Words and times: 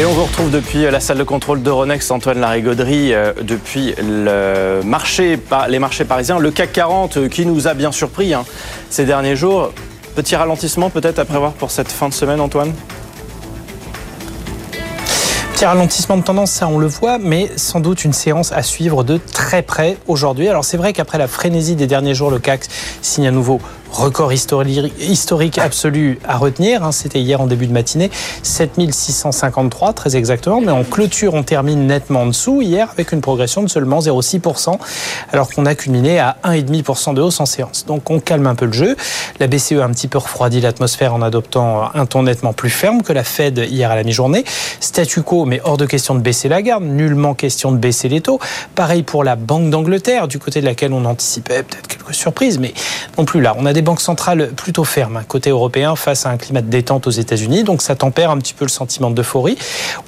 Et 0.00 0.06
on 0.06 0.14
vous 0.14 0.24
retrouve 0.24 0.50
depuis 0.50 0.90
la 0.90 0.98
salle 0.98 1.18
de 1.18 1.24
contrôle 1.24 1.60
d'Euronext, 1.60 2.10
Antoine 2.10 2.40
Larigauderie, 2.40 3.12
euh, 3.12 3.34
depuis 3.42 3.94
le 3.98 4.80
marché, 4.82 5.38
les 5.68 5.78
marchés 5.78 6.06
parisiens. 6.06 6.38
Le 6.38 6.50
CAC 6.50 6.72
40 6.72 7.16
euh, 7.18 7.28
qui 7.28 7.44
nous 7.44 7.68
a 7.68 7.74
bien 7.74 7.92
surpris 7.92 8.32
hein, 8.32 8.46
ces 8.88 9.04
derniers 9.04 9.36
jours. 9.36 9.74
Petit 10.14 10.36
ralentissement 10.36 10.88
peut-être 10.88 11.18
à 11.18 11.26
prévoir 11.26 11.52
pour 11.52 11.70
cette 11.70 11.92
fin 11.92 12.08
de 12.08 12.14
semaine, 12.14 12.40
Antoine? 12.40 12.72
Petit 15.52 15.66
ralentissement 15.66 16.16
de 16.16 16.22
tendance, 16.22 16.50
ça 16.50 16.66
on 16.66 16.78
le 16.78 16.86
voit, 16.86 17.18
mais 17.18 17.50
sans 17.56 17.80
doute 17.80 18.02
une 18.02 18.14
séance 18.14 18.52
à 18.52 18.62
suivre 18.62 19.04
de 19.04 19.18
très 19.18 19.60
près 19.60 19.98
aujourd'hui. 20.06 20.48
Alors 20.48 20.64
c'est 20.64 20.78
vrai 20.78 20.94
qu'après 20.94 21.18
la 21.18 21.28
frénésie 21.28 21.76
des 21.76 21.86
derniers 21.86 22.14
jours, 22.14 22.30
le 22.30 22.38
CAC 22.38 22.62
signe 23.02 23.26
à 23.26 23.30
nouveau 23.32 23.60
record 23.92 24.32
historique 24.32 25.58
absolu 25.58 26.18
à 26.26 26.36
retenir. 26.38 26.84
Hein. 26.84 26.92
C'était 26.92 27.20
hier 27.20 27.40
en 27.40 27.46
début 27.46 27.66
de 27.66 27.72
matinée, 27.72 28.10
7653 28.42 29.92
très 29.92 30.16
exactement, 30.16 30.60
mais 30.60 30.72
en 30.72 30.84
clôture 30.84 31.34
on 31.34 31.42
termine 31.42 31.86
nettement 31.86 32.22
en 32.22 32.26
dessous 32.26 32.62
hier 32.62 32.88
avec 32.90 33.12
une 33.12 33.20
progression 33.20 33.62
de 33.62 33.68
seulement 33.68 34.00
0,6%, 34.00 34.78
alors 35.32 35.50
qu'on 35.50 35.66
a 35.66 35.74
culminé 35.74 36.18
à 36.18 36.36
1,5% 36.44 37.14
de 37.14 37.20
hausse 37.20 37.40
en 37.40 37.46
séance. 37.46 37.84
Donc 37.86 38.10
on 38.10 38.20
calme 38.20 38.46
un 38.46 38.54
peu 38.54 38.66
le 38.66 38.72
jeu. 38.72 38.96
La 39.38 39.46
BCE 39.46 39.72
a 39.72 39.84
un 39.84 39.90
petit 39.90 40.08
peu 40.08 40.18
refroidi 40.18 40.60
l'atmosphère 40.60 41.14
en 41.14 41.22
adoptant 41.22 41.90
un 41.94 42.06
ton 42.06 42.22
nettement 42.24 42.52
plus 42.52 42.70
ferme 42.70 43.02
que 43.02 43.12
la 43.12 43.24
Fed 43.24 43.58
hier 43.58 43.90
à 43.90 43.96
la 43.96 44.04
mi-journée. 44.04 44.44
Statu 44.80 45.22
quo, 45.22 45.44
mais 45.44 45.60
hors 45.64 45.76
de 45.76 45.86
question 45.86 46.14
de 46.14 46.20
baisser 46.20 46.48
la 46.48 46.62
garde, 46.62 46.84
nullement 46.84 47.34
question 47.34 47.72
de 47.72 47.78
baisser 47.78 48.08
les 48.08 48.20
taux. 48.20 48.38
Pareil 48.74 49.02
pour 49.02 49.24
la 49.24 49.36
Banque 49.36 49.70
d'Angleterre, 49.70 50.28
du 50.28 50.38
côté 50.38 50.60
de 50.60 50.66
laquelle 50.66 50.92
on 50.92 51.04
anticipait 51.04 51.62
peut-être 51.62 51.86
quelques 51.88 52.14
surprises, 52.14 52.58
mais 52.58 52.72
non 53.18 53.24
plus 53.24 53.40
là. 53.40 53.54
On 53.58 53.66
a 53.66 53.72
des 53.72 53.79
banques 53.82 54.00
centrales 54.00 54.50
plutôt 54.56 54.84
fermes, 54.84 55.18
hein, 55.18 55.24
côté 55.26 55.50
européen, 55.50 55.96
face 55.96 56.26
à 56.26 56.30
un 56.30 56.36
climat 56.36 56.62
de 56.62 56.68
détente 56.68 57.06
aux 57.06 57.10
États-Unis. 57.10 57.64
Donc 57.64 57.82
ça 57.82 57.94
tempère 57.94 58.30
un 58.30 58.38
petit 58.38 58.54
peu 58.54 58.64
le 58.64 58.70
sentiment 58.70 59.10
d'euphorie. 59.10 59.58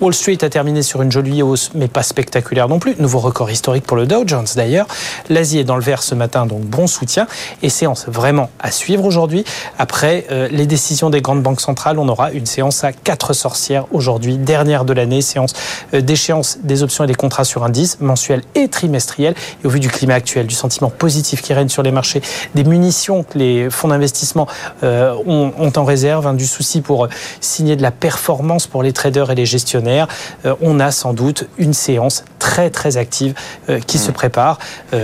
Wall 0.00 0.14
Street 0.14 0.38
a 0.42 0.48
terminé 0.48 0.82
sur 0.82 1.02
une 1.02 1.12
jolie 1.12 1.42
hausse, 1.42 1.70
mais 1.74 1.88
pas 1.88 2.02
spectaculaire 2.02 2.68
non 2.68 2.78
plus. 2.78 2.96
Nouveau 2.98 3.18
record 3.18 3.50
historique 3.50 3.84
pour 3.84 3.96
le 3.96 4.06
Dow 4.06 4.24
Jones 4.26 4.46
d'ailleurs. 4.56 4.86
L'Asie 5.28 5.58
est 5.58 5.64
dans 5.64 5.76
le 5.76 5.82
vert 5.82 6.02
ce 6.02 6.14
matin, 6.14 6.46
donc 6.46 6.62
bon 6.62 6.86
soutien. 6.86 7.26
Et 7.62 7.68
séance 7.68 8.06
vraiment 8.08 8.50
à 8.58 8.70
suivre 8.70 9.04
aujourd'hui. 9.04 9.44
Après 9.78 10.26
euh, 10.30 10.48
les 10.50 10.66
décisions 10.66 11.10
des 11.10 11.20
grandes 11.20 11.42
banques 11.42 11.60
centrales, 11.60 11.98
on 11.98 12.08
aura 12.08 12.32
une 12.32 12.46
séance 12.46 12.84
à 12.84 12.92
quatre 12.92 13.32
sorcières 13.32 13.86
aujourd'hui, 13.92 14.36
dernière 14.36 14.84
de 14.84 14.92
l'année, 14.92 15.22
séance 15.22 15.52
euh, 15.94 16.00
d'échéance 16.00 16.58
des 16.62 16.82
options 16.82 17.04
et 17.04 17.06
des 17.06 17.14
contrats 17.14 17.44
sur 17.44 17.64
indice, 17.64 17.98
mensuel 18.00 18.42
et 18.54 18.68
trimestriel. 18.68 19.34
Et 19.62 19.66
au 19.66 19.70
vu 19.70 19.80
du 19.80 19.88
climat 19.88 20.14
actuel, 20.14 20.46
du 20.46 20.54
sentiment 20.54 20.90
positif 20.90 21.42
qui 21.42 21.52
règne 21.52 21.68
sur 21.68 21.82
les 21.82 21.92
marchés, 21.92 22.22
des 22.54 22.64
munitions 22.64 23.22
que 23.22 23.38
les 23.38 23.61
fonds 23.70 23.88
d'investissement 23.88 24.46
euh, 24.82 25.14
ont, 25.26 25.72
en 25.76 25.84
réserve, 25.84 26.26
hein, 26.26 26.34
du 26.34 26.46
souci 26.46 26.80
pour 26.80 27.08
signer 27.40 27.76
de 27.76 27.82
la 27.82 27.90
performance 27.90 28.66
pour 28.66 28.82
les 28.82 28.92
traders 28.92 29.30
et 29.30 29.34
les 29.34 29.46
gestionnaires, 29.46 30.08
euh, 30.44 30.54
on 30.60 30.80
a 30.80 30.90
sans 30.90 31.14
doute 31.14 31.48
une 31.58 31.74
séance 31.74 32.24
très 32.38 32.70
très 32.70 32.96
active 32.96 33.34
euh, 33.68 33.80
qui 33.80 33.98
se 33.98 34.10
mmh. 34.10 34.14
prépare. 34.14 34.58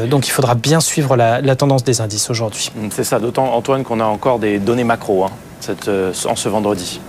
donc 0.08 0.26
il 0.26 0.30
faudra 0.30 0.54
bien 0.54 0.80
suivre 0.80 1.16
la, 1.16 1.56
tendance 1.56 1.84
des 1.84 2.00
indices 2.00 2.30
aujourd'hui. 2.30 2.70
Mmh, 2.74 2.88
c'est 2.90 3.04
ça, 3.04 3.18
d'autant 3.18 3.52
Antoine 3.54 3.84
qu'on 3.84 4.00
a 4.00 4.04
encore 4.04 4.38
des 4.38 4.58
données 4.58 4.84
macro 4.84 5.24
hein, 5.24 5.30
en 6.26 6.36
ce 6.36 6.48
vendredi. 6.48 7.00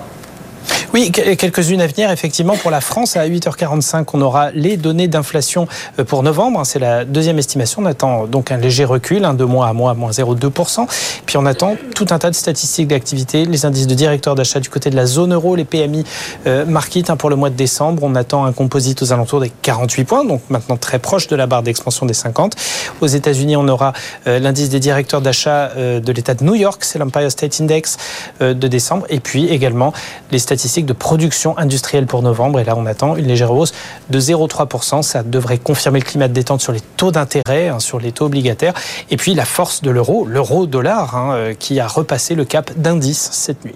Oui, 0.92 1.12
quelques-unes 1.12 1.82
à 1.82 1.88
venir. 1.88 2.10
Effectivement, 2.10 2.56
pour 2.56 2.72
la 2.72 2.82
France, 2.82 3.16
à 3.16 3.28
8h45, 3.28 4.08
on 4.14 4.22
aura 4.22 4.50
les 4.52 4.76
données 4.76 5.08
d'inflation 5.08 5.68
euh, 6.00 6.04
pour 6.04 6.24
novembre. 6.24 6.66
C'est 6.66 6.80
la 6.80 7.06
deuxième 7.06 7.38
estimation. 7.38 7.84
On 7.84 7.86
attend 7.86 8.26
donc 8.26 8.52
un 8.52 8.58
léger 8.58 8.86
recul, 8.86 9.22
de 9.22 9.44
mois 9.44 9.68
à 9.68 9.74
mois, 9.74 9.94
moins 9.94 10.10
0,2%. 10.10 10.88
Puis 11.28 11.38
on 11.38 11.46
attend 11.46 11.78
tout 11.94 12.08
un 12.10 12.18
tas 12.18 12.32
de 12.32 12.36
statistiques 12.36 12.88
d'activité, 12.88 13.46
les 13.46 13.68
indices 13.68 13.86
de 13.86 13.94
directeurs 13.94 14.34
d'achat 14.34 14.60
du 14.60 14.70
côté 14.70 14.90
de 14.90 14.96
la 14.96 15.06
zone 15.06 15.32
euro, 15.32 15.56
les 15.56 15.64
PMI 15.64 16.06
euh, 16.48 16.66
market 16.66 17.12
hein, 17.12 17.18
pour 17.18 17.30
le 17.30 17.36
mois 17.36 17.52
de 17.52 17.56
décembre. 17.56 18.02
On 18.04 18.16
attend 18.16 18.46
un 18.46 18.52
composite 18.52 19.04
aux 19.04 19.14
alentours 19.14 19.42
des 19.42 19.52
48 19.62 20.06
points, 20.06 20.26
donc 20.26 20.42
maintenant 20.50 20.78
très 20.78 20.98
proche 20.98 21.28
de 21.28 21.36
la 21.36 21.46
barre 21.46 21.62
d'expansion 21.62 22.08
des 22.08 22.16
50. 22.16 22.56
Aux 23.02 23.08
États-Unis, 23.08 23.56
on 23.58 23.68
aura 23.68 23.94
euh, 24.26 24.40
l'indice 24.40 24.70
des 24.70 24.80
directeurs 24.80 25.22
d'achat 25.22 25.70
de 25.76 26.12
l'État 26.12 26.34
de 26.34 26.44
New 26.44 26.56
York, 26.56 26.84
c'est 26.84 26.98
l'Empire 26.98 27.30
State 27.30 27.62
Index 27.62 27.98
de 28.42 28.54
décembre. 28.54 29.06
Et 29.10 29.20
puis 29.20 29.48
également 29.48 29.94
les 30.32 30.40
statistiques 30.40 30.79
de 30.86 30.94
production 30.94 31.58
industrielle 31.58 32.06
pour 32.06 32.22
novembre. 32.22 32.60
Et 32.60 32.64
là, 32.64 32.76
on 32.78 32.86
attend 32.86 33.16
une 33.16 33.28
légère 33.28 33.52
hausse 33.52 33.74
de 34.10 34.20
0,3%. 34.20 35.02
Ça 35.02 35.24
devrait 35.24 35.58
confirmer 35.58 36.00
le 36.00 36.06
climat 36.06 36.28
de 36.28 36.34
détente 36.34 36.62
sur 36.62 36.72
les 36.72 36.82
taux 36.82 37.12
d'intérêt, 37.12 37.70
hein, 37.70 37.80
sur 37.80 38.00
les 38.00 38.12
taux 38.12 38.26
obligataires. 38.26 38.74
Et 39.10 39.18
puis 39.18 39.34
la 39.34 39.46
force 39.46 39.82
de 39.82 39.92
l'euro, 39.92 40.26
l'euro-dollar, 40.26 41.16
hein, 41.16 41.34
euh, 41.34 41.54
qui 41.58 41.80
a 41.80 41.88
repassé 41.88 42.36
le 42.36 42.46
cap 42.46 42.72
d'indice 42.78 43.30
cette 43.32 43.66
nuit. 43.66 43.76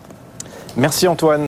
Merci 0.75 1.07
Antoine. 1.07 1.41